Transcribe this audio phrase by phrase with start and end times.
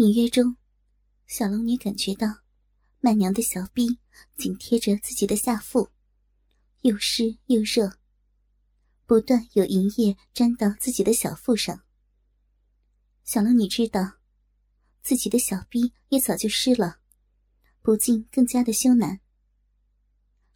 [0.00, 0.56] 隐约中，
[1.26, 2.26] 小龙女感觉到
[3.00, 3.98] 曼娘的小臂
[4.34, 5.90] 紧贴着自己的下腹，
[6.80, 7.98] 又湿又热，
[9.04, 11.82] 不断有银液沾到自己的小腹上。
[13.24, 14.14] 小龙女知道，
[15.02, 17.00] 自己的小臂也早就湿了，
[17.82, 19.18] 不禁更加的羞赧。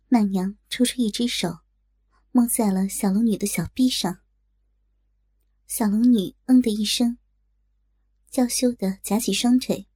[0.08, 1.58] 曼娘抽出一只手，
[2.32, 4.20] 摸在了小龙女的小臂上。
[5.66, 7.18] 小龙女嗯的一声，
[8.34, 9.86] 娇羞的夹起双腿，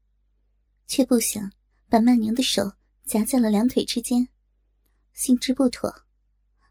[0.87, 1.51] 却不想
[1.89, 2.75] 把曼娘的手
[3.05, 4.29] 夹在了两腿之间，
[5.13, 5.93] 心知不妥，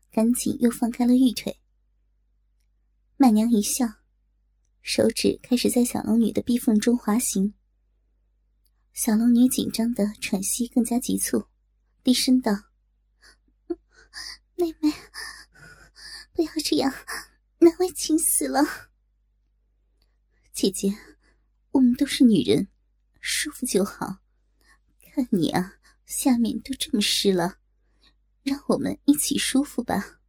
[0.10, 1.60] 赶紧又放开了玉腿。
[3.18, 3.86] 曼娘一笑，
[4.82, 7.54] 手指开始在小龙女的臂缝中滑行。
[8.94, 11.48] 小龙女紧张的喘息更加急促，
[12.02, 12.54] 低声道
[14.56, 14.90] ：“妹妹，
[16.32, 16.94] 不要这样，
[17.60, 18.64] 难为情死了。”
[20.56, 20.98] 姐姐，
[21.78, 22.70] 我们都是女人，
[23.22, 24.18] 舒服就好。
[25.00, 25.76] 看你啊，
[26.08, 27.60] 下面都这么湿了，
[28.42, 30.20] 让我们一起舒服吧。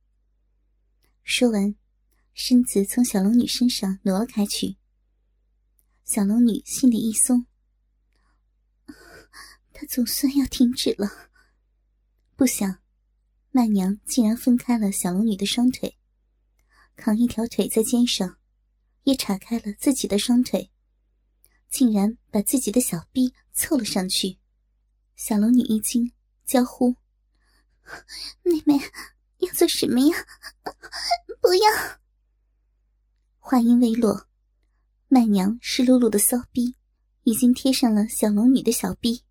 [1.25, 1.75] 说完，
[2.35, 4.77] 身子从小龙女身上挪了开去。
[6.05, 7.47] 小龙女心里一松，
[9.73, 11.31] 她总算要停止了。
[12.37, 12.83] 不想，
[13.53, 15.97] 曼娘竟然分开了小龙女的双腿，
[16.95, 18.37] 扛一条腿在肩上。
[19.05, 20.71] 也岔开了自己的双腿，
[21.71, 24.39] 竟然把自己的小臂凑了上去。
[25.17, 26.13] 小龙女一惊，
[26.45, 26.97] 娇呼
[28.43, 28.81] ：“妹妹，
[29.39, 30.17] 要做什么呀？
[31.41, 31.99] 不要！”
[33.39, 34.29] 话音未落，
[35.09, 36.75] 曼娘湿漉漉的骚逼
[37.25, 39.25] 已经贴上了小龙女的小臂。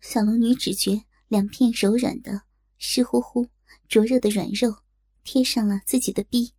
[0.00, 2.42] 小龙女只觉两片柔软的、
[2.78, 3.48] 湿乎乎、
[3.88, 4.78] 灼热的软肉
[5.24, 6.54] 贴上了自己的臂。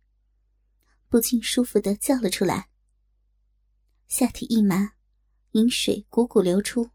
[1.08, 2.68] 不禁舒服的叫了出来，
[4.10, 4.94] 下体一麻，
[5.52, 6.90] 饮水汩汩流出。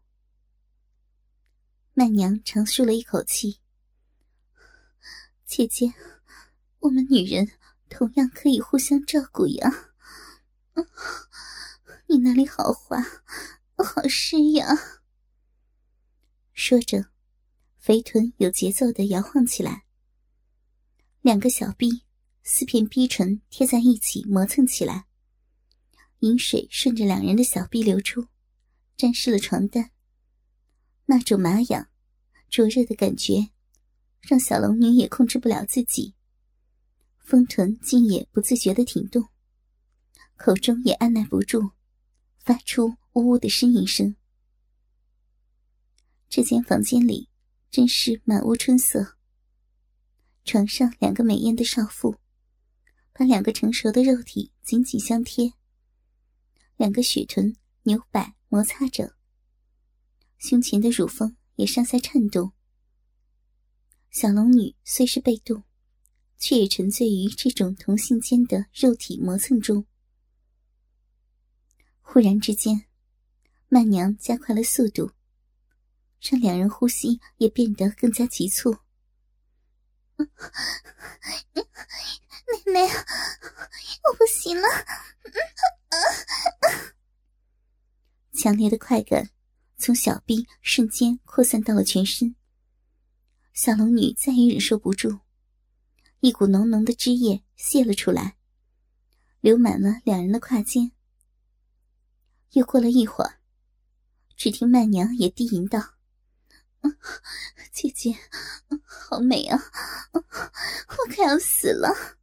[1.94, 3.58] 曼娘长舒了一口气
[5.46, 5.94] ：“姐姐，
[6.80, 7.50] 我们女人
[7.88, 9.94] 同样可以互相照顾呀。
[12.06, 13.02] ”“你那里好滑，
[13.78, 14.66] 好湿呀。”
[16.52, 17.06] 说着，
[17.78, 19.86] 肥臀有节奏的摇晃起来，
[21.22, 22.02] 两个小臂。
[22.42, 25.06] 四片逼唇贴在一起磨蹭起来，
[26.26, 28.26] 饮水顺着两人的小臂流出，
[28.96, 29.92] 沾湿了床单。
[31.04, 31.88] 那种麻痒、
[32.50, 33.50] 灼热的感觉，
[34.20, 36.14] 让小龙女也控制不了自己，
[37.20, 39.28] 丰臀竟也不自觉的挺动，
[40.34, 41.70] 口中也按耐不住，
[42.40, 44.16] 发出呜呜的呻吟声。
[46.28, 47.28] 这间房间里
[47.70, 49.16] 真是满屋春色，
[50.44, 52.16] 床上两个美艳的少妇。
[53.18, 55.54] 把两个成熟的肉体紧紧相贴，
[56.76, 59.16] 两个雪臀扭摆摩擦着，
[60.38, 62.52] 胸前的乳峰也上下颤动。
[64.10, 65.64] 小龙女虽是被动，
[66.38, 69.86] 却也沉醉于这种同性间的肉体磨蹭中。
[72.00, 72.86] 忽然之间，
[73.68, 75.12] 曼娘加快了速度，
[76.20, 78.76] 让两人呼吸也变得更加急促。
[82.46, 84.68] 妹妹，我不行了！
[88.32, 89.30] 强烈的快感
[89.76, 92.36] 从小臂瞬间扩散到了全身，
[93.52, 95.20] 小龙女再也忍受不住，
[96.20, 98.36] 一股浓浓的汁液泄了出来，
[99.40, 100.92] 流满了两人的胯间。
[102.52, 103.40] 又过了一会儿，
[104.36, 105.94] 只听曼娘也低吟道
[107.72, 108.16] ：“姐姐，
[108.84, 109.60] 好美啊！
[110.12, 110.20] 我
[111.14, 112.15] 快要死了。”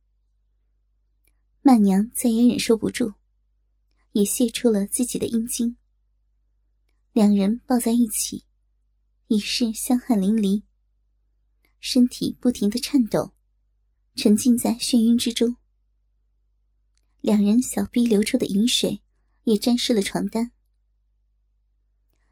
[1.74, 3.16] 曼娘再也忍受不住，
[4.12, 5.76] 也泄出了自己的阴茎。
[7.14, 8.46] 两人抱在一起，
[9.26, 10.62] 已是香汗淋漓，
[11.80, 13.34] 身体不停的颤抖，
[14.14, 15.56] 沉浸在眩晕之中。
[17.22, 19.02] 两人小臂流出的饮水
[19.46, 20.52] 也沾湿了床单。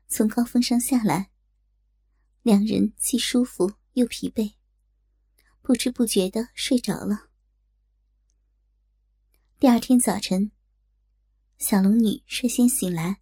[0.08, 1.32] 从高峰上下来，
[2.44, 4.54] 两人既舒服又疲惫，
[5.64, 7.31] 不知不觉的睡着了。
[9.62, 10.50] 第二天早晨，
[11.60, 13.22] 小龙女率先醒来，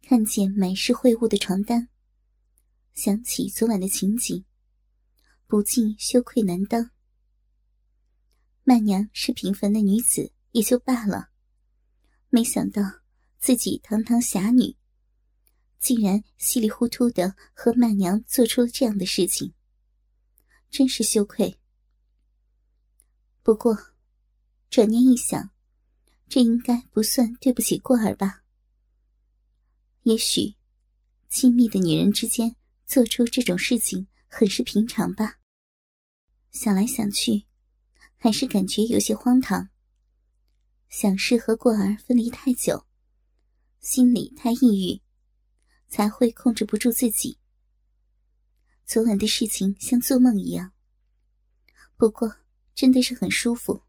[0.00, 1.90] 看见满是秽物的床单，
[2.94, 4.46] 想起昨晚的情景，
[5.46, 6.92] 不禁羞愧难当。
[8.64, 11.28] 曼娘是平凡的女子也就罢了，
[12.30, 12.80] 没想到
[13.38, 14.74] 自己堂堂侠女，
[15.78, 19.52] 竟然稀里糊涂的和曼娘做出了这样的事情，
[20.70, 21.60] 真是羞愧。
[23.42, 23.76] 不过。
[24.70, 25.50] 转念一想，
[26.28, 28.42] 这应该不算对不起过儿吧。
[30.02, 30.56] 也许，
[31.28, 32.54] 亲密的女人之间
[32.84, 35.38] 做出这种事情很是平常吧。
[36.50, 37.46] 想来想去，
[38.16, 39.70] 还是感觉有些荒唐。
[40.88, 42.86] 想是和过儿分离太久，
[43.80, 45.02] 心里太抑郁，
[45.88, 47.38] 才会控制不住自己。
[48.86, 50.72] 昨晚的事情像做梦一样。
[51.96, 52.36] 不过
[52.74, 53.82] 真的是很舒服。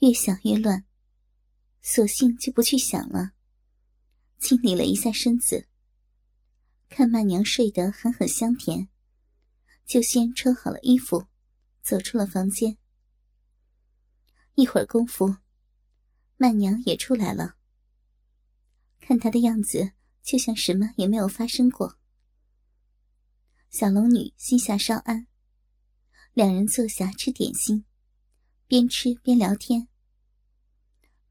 [0.00, 0.84] 越想越乱，
[1.82, 3.32] 索性就不去想了。
[4.38, 5.66] 清理了一下身子，
[6.88, 8.88] 看曼娘睡得很很香甜，
[9.84, 11.26] 就先穿好了衣服，
[11.82, 12.78] 走出了房间。
[14.54, 15.36] 一会儿功夫。
[16.36, 17.56] 曼娘也出来了，
[19.00, 19.90] 看她的样子，
[20.22, 21.98] 就像什么也没有发生过。
[23.70, 25.26] 小龙女心下稍安，
[26.34, 27.84] 两人坐下吃点心，
[28.68, 29.88] 边吃边聊天。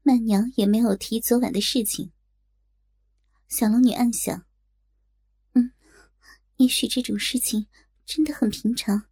[0.02, 2.12] 曼娘也没有提昨晚的事情。
[3.48, 4.44] 小龙女暗想
[5.54, 5.72] ：“嗯，
[6.56, 7.66] 也许这种事情
[8.04, 9.04] 真的很平常，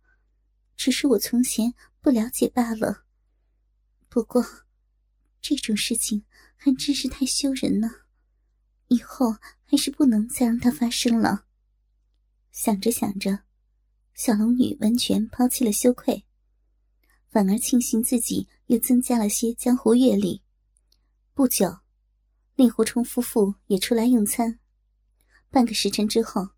[0.76, 3.04] 只是我从前不了解罢了。
[4.08, 4.44] 不过……”
[5.40, 6.24] 这种事情
[6.56, 7.88] 还真是太羞人了，
[8.88, 11.46] 以后还是不能再让它发生了。
[12.50, 13.44] 想着想着，
[14.12, 16.25] 小龙女完全抛弃了羞愧，
[17.36, 20.42] 反而庆幸自己又增加了些江湖阅历。
[21.34, 21.80] 不久，
[22.54, 24.58] 令狐冲夫妇也出来用餐。
[25.50, 26.48] 半个时辰之后，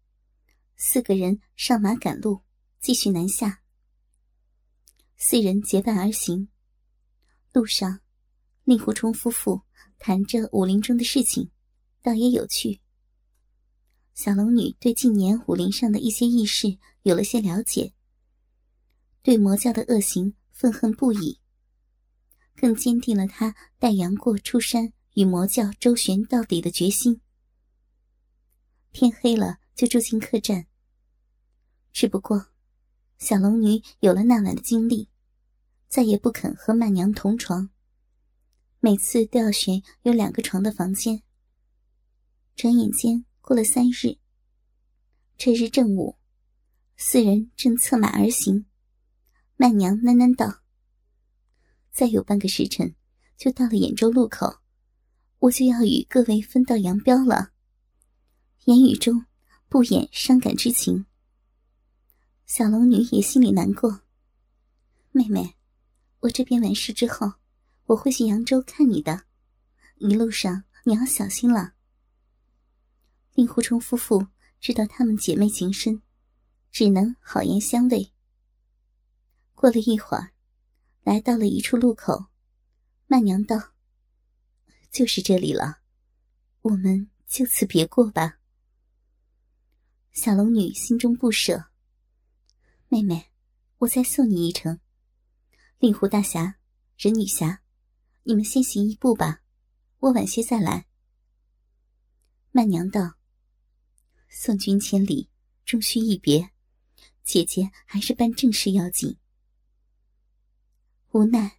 [0.77, 2.43] 四个人上马赶路，
[2.79, 3.61] 继续南下。
[5.17, 6.49] 四人结伴而行，
[7.53, 7.99] 路上。
[8.63, 9.63] 令狐冲夫妇
[9.99, 11.51] 谈着武林中的事情，
[12.03, 12.81] 倒也有趣。
[14.15, 17.93] 小龙女对近年武林上的一些异事有了些了解，
[19.23, 21.39] 对魔教的恶行愤恨不已，
[22.57, 27.21] 更坚定了他带杨过出山与魔教周旋到底的决心。
[28.91, 30.67] 天黑了，就住进客栈。
[31.93, 32.49] 只不过，
[33.19, 35.09] 小龙女有了那晚的经历，
[35.87, 37.71] 再也不肯和曼娘同床。
[38.81, 41.23] 每次都要选有两个床的房间。
[42.57, 44.19] 转眼间过了三日，
[45.37, 46.17] 这日正午，
[46.97, 48.67] 四人正策马而行。
[49.61, 50.61] 曼娘喃喃道
[51.91, 52.95] ：“再有半个时辰，
[53.37, 54.61] 就到了兖州路口，
[55.41, 57.51] 我就要与各位分道扬镳了。”
[58.67, 59.27] 言语中
[59.69, 61.07] 不掩伤感之情。
[62.47, 64.03] 小龙女也心里难过。
[65.11, 65.57] 妹妹，
[66.21, 67.33] 我这边完事之后。
[67.87, 69.23] 我会去扬州看你的，
[69.97, 71.73] 一路上你要小心了。
[73.33, 74.27] 令狐冲夫妇
[74.61, 76.03] 知道她们姐妹情深，
[76.71, 78.13] 只能好言相慰。
[79.61, 80.33] 过了一会儿，
[81.03, 82.27] 来到了一处路口，
[83.09, 83.73] 曼娘道
[84.89, 85.81] ：“就是这里了，
[86.63, 88.39] 我们就此别过吧。”
[90.15, 91.71] 小龙女心中不舍，
[92.87, 93.33] 妹妹，
[93.79, 94.79] 我再送你一程。
[95.81, 96.61] 令狐大侠，
[96.97, 97.61] 任女侠。
[98.23, 99.43] 你们先行一步吧，
[99.99, 100.87] 我晚些再来。
[102.53, 103.15] 曼娘道
[104.31, 105.29] ：“送君千里，
[105.65, 106.49] 终须一别，
[107.25, 109.19] 姐姐还是办正事要紧。”
[111.19, 111.59] 无奈，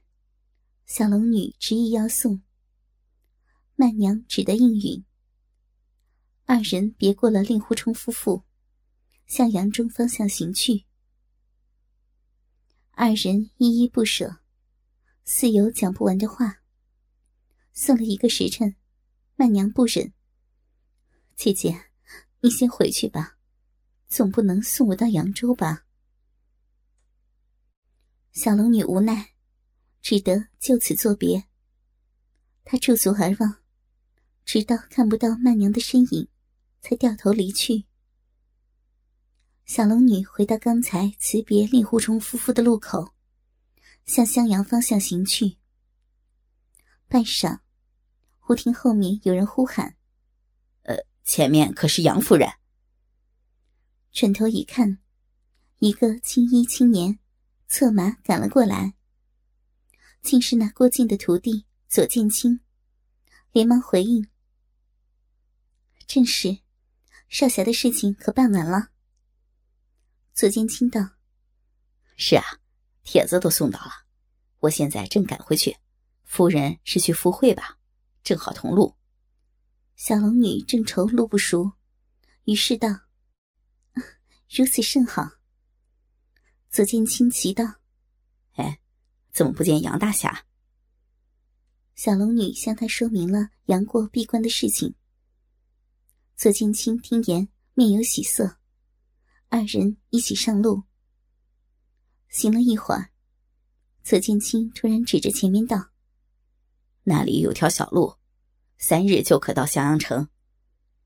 [0.85, 2.41] 小龙女执意要送，
[3.75, 5.03] 曼娘只得应允。
[6.45, 8.45] 二人别过了令狐冲夫妇，
[9.27, 10.85] 向扬州方向行去。
[12.91, 14.37] 二人依依不舍。
[15.25, 16.61] 似有讲不完的话。
[17.73, 18.77] 送了一个时辰，
[19.35, 20.13] 曼娘不忍。
[21.35, 21.89] 姐姐，
[22.39, 23.37] 你先回去吧，
[24.07, 25.85] 总不能送我到扬州吧？
[28.31, 29.33] 小龙女无奈，
[30.01, 31.45] 只得就此作别。
[32.63, 33.57] 他驻足而望，
[34.45, 36.27] 直到看不到曼娘的身影，
[36.81, 37.85] 才掉头离去。
[39.65, 43.13] 小龙女回到刚才辞别令狐冲夫妇的路口。
[44.05, 45.57] 向襄阳方向行去。
[47.07, 47.59] 半晌，
[48.39, 49.95] 忽听后面有人呼喊
[50.81, 52.49] ：“呃，前面可是杨夫人？”
[54.11, 54.97] 转头一看，
[55.77, 57.19] 一个青衣青年
[57.67, 58.95] 策马赶了过来，
[60.21, 62.59] 竟是那郭靖的徒弟左剑清，
[63.51, 64.27] 连忙回应
[66.07, 66.59] ：“正是，
[67.27, 68.89] 少侠的事情可办完了？”
[70.33, 71.11] 左剑清道
[72.17, 72.43] ：“是啊。”
[73.01, 73.91] 帖子都送到了，
[74.59, 75.75] 我现在正赶回去。
[76.25, 77.79] 夫人是去赴会吧？
[78.23, 78.95] 正好同路。
[79.95, 81.71] 小龙女正愁路不熟，
[82.43, 82.87] 于是道
[84.47, 85.27] ：“如此甚好。”
[86.69, 87.65] 左剑清奇道
[88.53, 88.79] ：“哎，
[89.39, 90.43] 怎么不见杨大侠？”
[91.95, 94.95] 小龙女向他说明了杨过闭关的事情。
[96.35, 98.57] 左剑清听言，面有喜色，
[99.47, 100.83] 二人一起上路。
[102.27, 103.11] 行了一会儿，
[104.03, 105.91] 左剑清突然指着前面道
[107.03, 108.15] ：“那里有条小路，
[108.77, 110.27] 三日就可到襄阳城，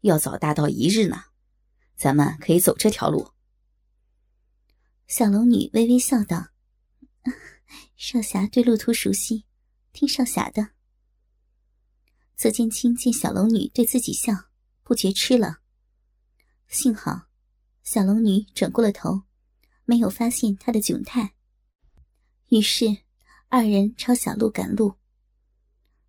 [0.02, 1.26] 要走大到一日呢。
[1.96, 3.30] 咱们可以走这条路。”
[5.06, 6.48] 小龙女微微笑道
[8.06, 9.46] ：“少侠对路途熟悉，
[9.94, 10.72] 听少侠的。”
[12.36, 14.34] 左剑清见小龙女对自己笑，
[14.84, 15.60] 不觉吃了。
[16.68, 17.30] 幸好，
[17.82, 19.22] 小龙女转过了头，
[19.86, 21.34] 没有发现他的窘态。
[22.50, 22.88] 于是，
[23.48, 24.96] 二人朝小路赶路。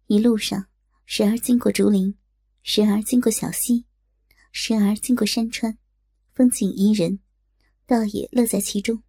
[0.09, 0.67] 一路上，
[1.07, 2.19] 时而经过竹林，
[2.65, 3.87] 时而经过小溪，
[4.51, 5.79] 时而经过山川，
[6.35, 7.21] 风景宜人，
[7.87, 9.04] 倒也乐在其中。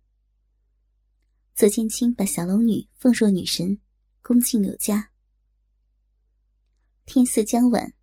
[1.56, 3.80] 左剑清把小龙女奉若女神，
[4.22, 5.12] 恭敬有加。
[7.06, 7.94] 天色将晚，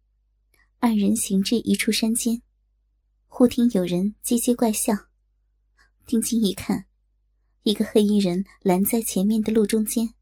[0.79, 2.41] 二人行至一处山间，
[3.27, 4.95] 忽听有人叽叽怪笑。
[6.07, 6.87] 定睛一看，
[7.65, 10.15] 一个黑衣人拦在前面的路中间。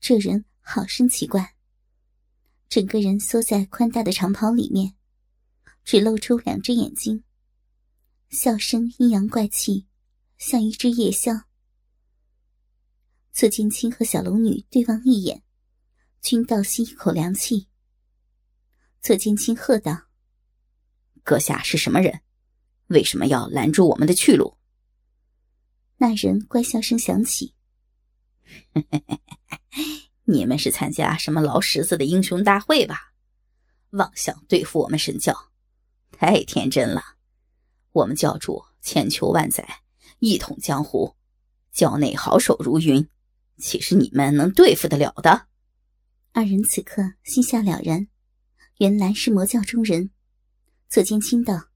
[0.00, 1.56] 这人好生奇怪，
[2.70, 4.94] 整个人缩在宽大的长袍里面，
[5.84, 7.22] 只露出两只眼睛，
[8.30, 9.86] 笑声阴阳怪气，
[10.38, 11.47] 像一只夜枭。
[13.32, 15.42] 左剑清和小龙女对望一眼。
[16.20, 17.68] 均倒吸一口凉气。
[19.00, 20.08] 左剑清喝道
[21.22, 22.20] ：“阁下是什么人？
[22.88, 24.58] 为什么要拦住我们的去路？”
[25.98, 27.54] 那人怪笑声响起
[30.24, 33.14] ：“你们是参加什么劳什子的英雄大会吧？
[33.90, 35.52] 妄想对付我们神教，
[36.10, 37.16] 太天真了！
[37.92, 39.82] 我们教主千秋万载，
[40.18, 41.16] 一统江湖，
[41.72, 43.08] 教内好手如云，
[43.58, 45.48] 岂是你们能对付得了的？”
[46.32, 48.08] 二人此刻心下了然，
[48.78, 50.10] 原来是魔教中人。
[50.88, 51.68] 左剑清道：“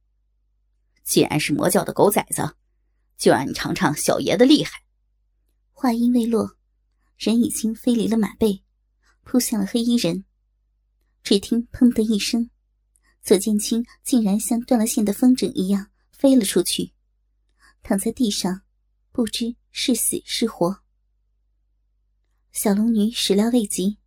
[1.03, 2.57] 既然是魔教的狗崽子，
[3.19, 4.83] 就让你尝尝小爷的厉害。”
[5.73, 6.57] 话音未落，
[7.19, 8.63] 人已经飞离了马背，
[9.23, 10.25] 扑向了黑衣人。
[11.25, 12.51] 只听“砰”的一声，
[13.23, 16.93] 左剑清竟然像断了线的风筝一样飞了出去，
[17.83, 18.63] 躺在地上，
[19.11, 20.82] 不知是死是活。
[22.53, 23.99] 小龙女始料未及。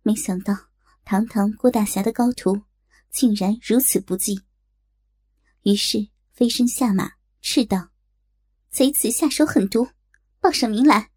[0.00, 0.70] 没想到，
[1.04, 2.62] 堂堂郭大侠的高徒，
[3.10, 4.40] 竟然如此不济。
[5.64, 7.90] 于是飞身下马，斥道
[8.70, 9.86] ：“贼子下手狠毒，
[10.40, 11.10] 报上名来！”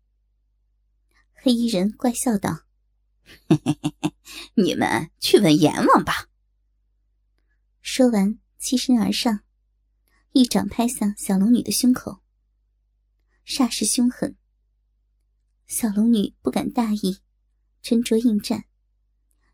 [1.33, 2.65] 黑衣人怪笑道
[3.47, 4.13] ：“嘿嘿嘿嘿，
[4.55, 6.27] 你们去问阎王吧。”
[7.79, 9.39] 说完，欺身而上，
[10.33, 12.21] 一掌拍向小龙女的胸口，
[13.45, 14.35] 煞是凶狠。
[15.67, 17.17] 小龙女不敢大意，
[17.81, 18.65] 沉着应战。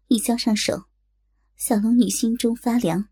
[0.08, 0.86] 一交上手，
[1.56, 3.08] 小龙女心中发凉。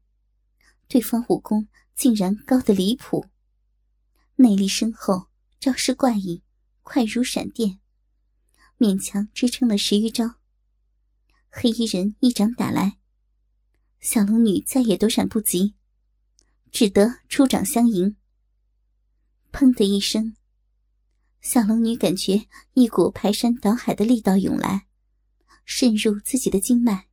[0.90, 3.28] 对方武功竟然高得离谱，
[4.36, 5.30] 内力深厚，
[5.60, 6.44] 招式怪异，
[6.82, 7.80] 快如闪电，
[8.78, 10.36] 勉强支撑了十余招。
[11.50, 12.98] 黑衣人一掌打来，
[14.02, 15.76] 小龙女再也躲闪不及，
[16.70, 18.18] 只得出掌相迎。
[19.52, 20.36] 砰的一声，
[21.42, 24.88] 小龙女感觉一股排山倒海的力道涌来。
[25.72, 27.08] 渗入自己的经脉，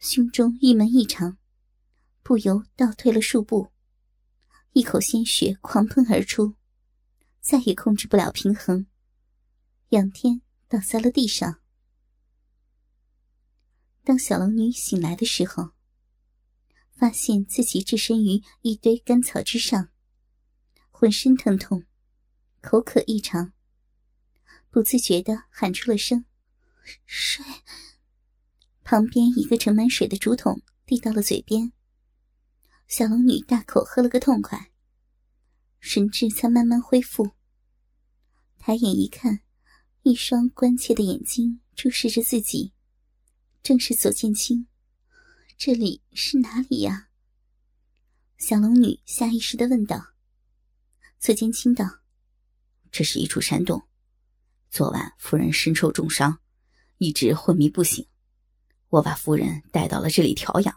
[0.00, 1.38] 胸中郁闷异常，
[2.20, 3.70] 不由倒退了数步，
[4.72, 6.56] 一口鲜血狂喷而出，
[7.40, 8.88] 再也控制不了平衡，
[9.90, 11.60] 仰天倒在了地上。
[14.02, 15.70] 当小龙女醒来的时候，
[16.90, 19.90] 发现自己置身于一堆干草之上，
[20.90, 21.84] 浑身疼痛，
[22.64, 23.52] 口渴异常，
[24.70, 26.24] 不自觉的喊出了声。
[27.04, 27.44] 水。
[28.82, 31.72] 旁边一个盛满水的竹筒递到了嘴边，
[32.88, 34.70] 小龙女大口喝了个痛快，
[35.78, 37.32] 神智才慢慢恢复。
[38.58, 39.40] 抬眼一看，
[40.02, 42.72] 一双关切的眼睛注视着自己，
[43.62, 44.66] 正是左剑清。
[45.58, 47.10] 这里是哪里呀？
[48.38, 50.14] 小龙女下意识的问道。
[51.18, 52.00] 左剑清道
[52.94, 53.82] ：“这是一处山洞，
[54.70, 56.38] 昨晚夫人身受重伤。”
[56.98, 58.06] 一直昏迷不醒，
[58.88, 60.76] 我把夫人带到了这里调养。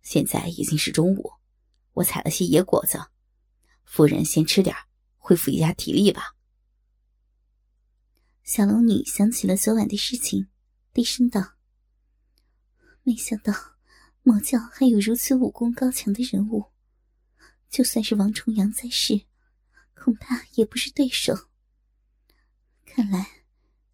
[0.00, 1.30] 现在已经是中午，
[1.92, 2.98] 我采了些野果子，
[3.84, 4.74] 夫人先吃点，
[5.18, 6.34] 恢复一下体力吧。
[8.42, 10.48] 小龙女想起了昨晚的事情，
[10.94, 11.52] 低声道
[13.04, 13.52] ：“没想到
[14.22, 16.64] 魔教还有如此武功高强的人物，
[17.68, 19.26] 就算是王重阳在世，
[20.02, 21.48] 恐怕也不是对手。
[22.84, 23.44] 看来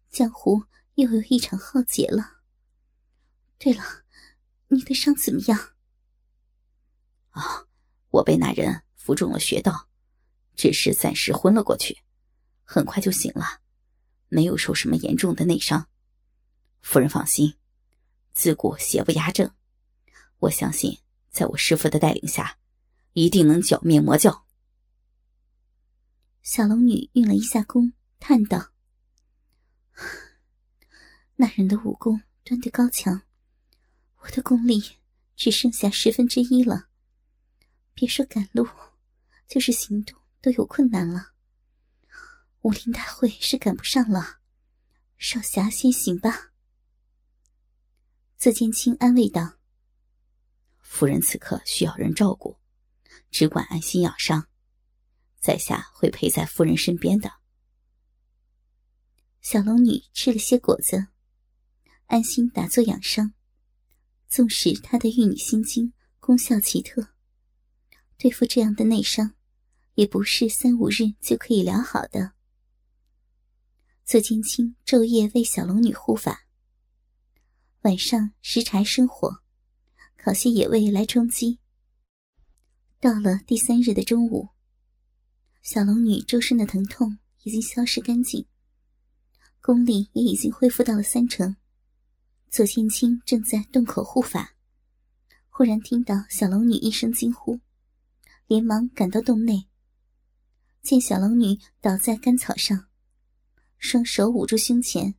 [0.09, 0.63] 江湖……”
[0.95, 2.39] 又有一场浩劫了。
[3.57, 3.83] 对了，
[4.69, 5.73] 你的伤怎么样？
[7.31, 7.67] 啊，
[8.11, 9.89] 我被那人服中了穴道，
[10.55, 12.01] 只是暂时昏了过去，
[12.63, 13.59] 很快就醒了，
[14.29, 15.89] 没有受什么严重的内伤。
[16.81, 17.57] 夫人放心，
[18.31, 19.53] 自古邪不压正，
[20.39, 20.97] 我相信
[21.29, 22.57] 在我师傅的带领下，
[23.11, 24.44] 一定能剿灭魔教。
[26.45, 28.71] 小龙女运了一下功，叹道
[31.37, 33.23] ：“那人的武功端得高强，
[34.17, 34.79] 我的功力
[35.35, 36.89] 只剩下十分之一了。
[37.95, 38.67] 别说赶路，
[39.47, 41.31] 就是行动都有困难了。
[42.61, 44.37] 武林大会是赶不上了，
[45.17, 46.51] 少侠先行吧。”
[48.37, 49.55] 左剑清安慰道
[50.79, 52.59] ：“夫人此刻需要人照顾，
[53.31, 54.47] 只管安心养伤。”
[55.45, 57.33] 在下会陪在夫人身边的。
[59.41, 61.09] 小龙女吃了些果子，
[62.07, 63.35] 安心打坐养伤。
[64.27, 67.09] 纵使她的玉女心经功效奇特，
[68.17, 69.35] 对付这样的内伤，
[69.93, 72.33] 也不是三五日就可以疗好的。
[74.03, 76.47] 左剑清昼夜为小龙女护法，
[77.81, 79.43] 晚上拾柴生火，
[80.17, 81.59] 烤些野味来充饥。
[82.99, 84.54] 到了第三日的中午。
[85.65, 88.45] 小龙女周身的疼痛已经消失干净，
[89.59, 91.55] 功力也已经恢复到了三成。
[92.51, 94.53] 左千青正在洞口护法，
[95.49, 97.59] 忽然听到小龙女一声惊呼，
[98.45, 99.65] 连忙赶到洞内，
[100.83, 102.85] 见小龙女倒在干草上，
[103.79, 105.15] 双手捂住胸前，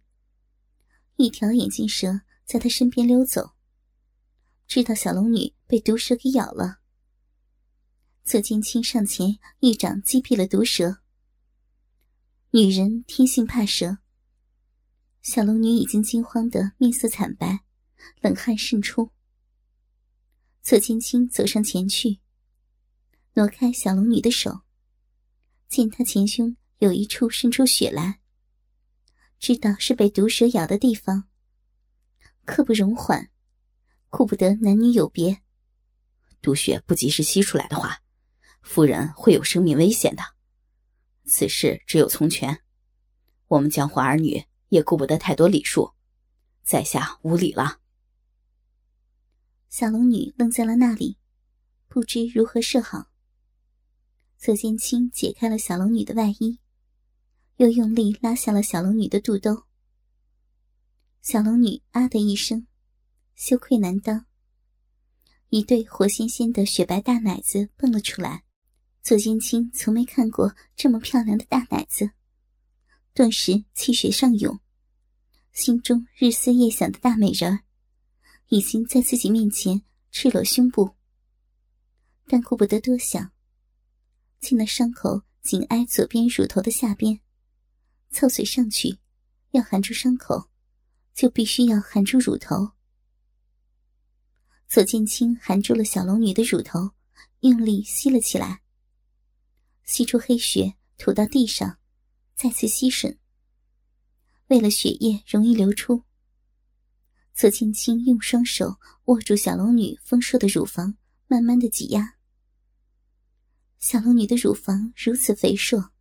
[1.16, 3.50] 一条眼镜蛇在她身边溜走，
[4.68, 6.78] 知道小龙女被毒蛇给咬了。
[8.26, 10.98] 左剑清上前一掌击毙了毒蛇。
[12.50, 13.98] 女人天性怕蛇。
[15.22, 17.60] 小龙女已经惊慌的面色惨白，
[18.20, 19.12] 冷汗渗出。
[20.60, 22.18] 左剑清走上前去，
[23.34, 24.62] 挪开小龙女的手，
[25.68, 28.18] 见她前胸有一处渗出血来，
[29.38, 31.28] 知道是被毒蛇咬的地方。
[32.44, 33.30] 刻不容缓，
[34.10, 35.42] 顾不得男女有别，
[36.42, 38.02] 毒血不及时吸出来的话。
[38.66, 40.22] 夫人会有生命危险的，
[41.24, 42.62] 此事只有从权。
[43.46, 45.92] 我们江湖儿女也顾不得太多礼数，
[46.62, 47.78] 在下无礼了。
[49.70, 51.16] 小龙女愣在了那里，
[51.86, 53.06] 不知如何是好。
[54.36, 56.58] 左剑清解开了小龙女的外衣，
[57.56, 59.62] 又用力拉下了小龙女的肚兜。
[61.22, 62.66] 小龙女啊的一声，
[63.36, 64.26] 羞愧难当，
[65.50, 68.42] 一对活鲜鲜的雪白大奶子蹦了出来。
[69.06, 72.10] 左剑清从没看过这么漂亮的大奶子，
[73.14, 74.58] 顿时气血上涌，
[75.52, 77.60] 心中日思夜想的大美人儿，
[78.48, 80.96] 已经在自己面前赤裸胸部。
[82.26, 83.30] 但顾不得多想，
[84.40, 87.20] 见那伤口紧挨左边乳头的下边，
[88.10, 88.98] 凑嘴上去，
[89.52, 90.50] 要含住伤口，
[91.14, 92.72] 就必须要含住乳头。
[94.66, 96.90] 左剑清含住了小龙女的乳头，
[97.42, 98.62] 用力吸了起来。
[99.86, 101.78] 吸出黑血，吐到地上，
[102.34, 103.16] 再次吸吮。
[104.48, 106.02] 为了血液容易流出，
[107.32, 110.96] 左青青用双手握住小龙女丰硕的乳房，
[111.28, 112.16] 慢慢的挤压。
[113.78, 115.92] 小龙女的乳房如此肥硕，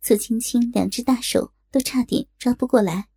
[0.00, 3.08] 左青青两只大手都差点抓不过来。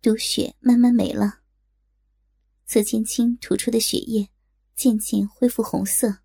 [0.00, 1.42] 毒血慢慢没了，
[2.66, 4.28] 左青青吐出的血液
[4.74, 6.21] 渐渐恢复红色。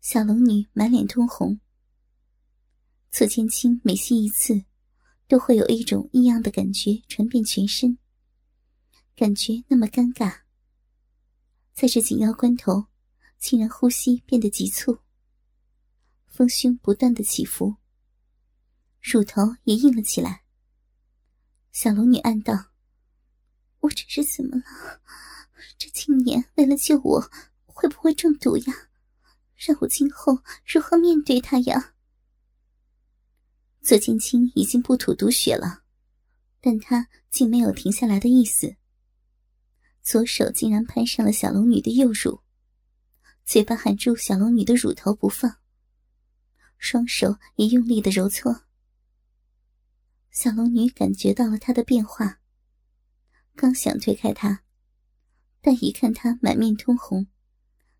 [0.00, 1.60] 小龙女满脸通红。
[3.10, 4.64] 左千青每吸一次，
[5.26, 7.98] 都会有一种异样的感觉传遍全身，
[9.16, 10.42] 感觉那么尴尬。
[11.74, 12.86] 在这紧要关头，
[13.38, 14.98] 竟然呼吸变得急促，
[16.26, 17.76] 丰胸不断的起伏，
[19.00, 20.44] 乳头也硬了起来。
[21.72, 22.70] 小龙女暗道
[23.80, 24.62] ：“我这是怎么了？
[25.76, 27.30] 这青年为了救我，
[27.66, 28.64] 会不会中毒呀？”
[29.58, 31.94] 让我今后如何面对他呀？
[33.82, 35.82] 左剑清已经不吐毒血了，
[36.60, 38.76] 但他竟没有停下来的意思。
[40.00, 42.40] 左手竟然攀上了小龙女的右乳，
[43.44, 45.58] 嘴巴含住小龙女的乳头不放，
[46.78, 48.62] 双手也用力的揉搓。
[50.30, 52.38] 小龙女感觉到了他的变化，
[53.56, 54.62] 刚想推开他，
[55.60, 57.26] 但一看他满面通红。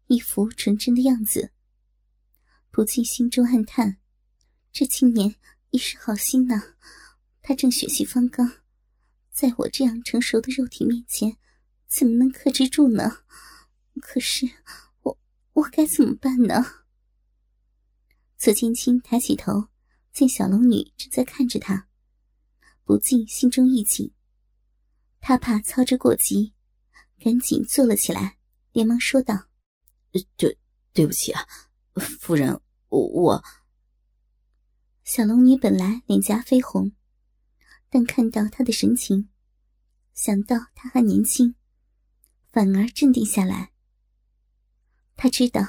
[0.08, 1.52] 一副纯真的样子，
[2.70, 3.98] 不禁心中暗叹：
[4.72, 5.36] 这青年
[5.70, 6.74] 一时好心呐！
[7.42, 8.50] 他正血气方刚，
[9.30, 11.36] 在我这样成熟的肉体面前，
[11.86, 13.18] 怎么能克制住呢？
[14.00, 14.48] 可是
[15.02, 15.18] 我
[15.52, 16.64] 我该怎么办呢？
[18.38, 19.68] 左青青抬起头，
[20.10, 21.86] 见小龙女正在看着他，
[22.84, 24.10] 不禁心中一紧。
[25.20, 26.54] 他怕操之过急，
[27.18, 28.38] 赶紧坐了起来，
[28.72, 29.47] 连忙说道
[30.36, 30.58] ：“对，
[30.92, 31.46] 对不起啊，
[32.20, 33.44] 夫人，我我……”
[35.04, 36.92] 小龙女本来脸颊绯红，
[37.88, 39.28] 但看到他的神情，
[40.12, 41.54] 想到他还年轻，
[42.52, 43.72] 反而镇定下来。
[45.16, 45.62] 他知道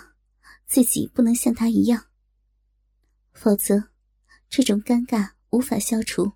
[0.68, 2.08] 自己不能像他一样。
[3.32, 3.92] 否则，
[4.50, 6.34] 这种尴尬无法消除。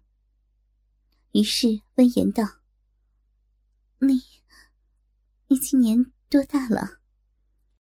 [1.33, 2.61] 于是温言道
[3.99, 4.21] ：“你，
[5.47, 7.01] 你今年多大了？”